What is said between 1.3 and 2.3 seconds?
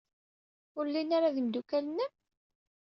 d imeddukal-nnem?